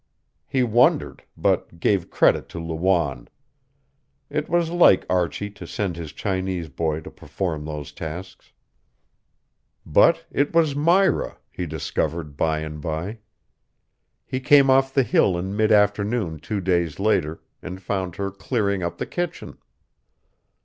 He 0.47 0.63
wondered, 0.63 1.21
but 1.37 1.79
gave 1.79 2.09
credit 2.09 2.49
to 2.49 2.59
Lawanne. 2.59 3.27
It 4.31 4.49
was 4.49 4.71
like 4.71 5.05
Archie 5.07 5.51
to 5.51 5.67
send 5.67 5.95
his 5.95 6.11
Chinese 6.11 6.69
boy 6.69 7.01
to 7.01 7.11
perform 7.11 7.65
those 7.65 7.91
tasks. 7.91 8.51
But 9.85 10.25
it 10.31 10.55
was 10.55 10.75
Myra, 10.75 11.37
he 11.51 11.67
discovered 11.67 12.35
by 12.35 12.61
and 12.61 12.81
by. 12.81 13.19
He 14.25 14.39
came 14.39 14.71
off 14.71 14.91
the 14.91 15.03
hill 15.03 15.37
in 15.37 15.55
mid 15.55 15.71
afternoon 15.71 16.39
two 16.39 16.61
days 16.61 16.99
later 16.99 17.43
and 17.61 17.79
found 17.79 18.15
her 18.15 18.31
clearing 18.31 18.81
up 18.81 18.97
the 18.97 19.05
kitchen. 19.05 19.59